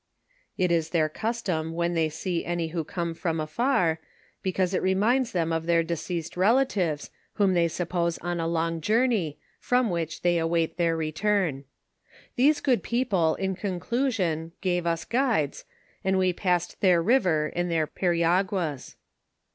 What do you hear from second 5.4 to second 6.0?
of their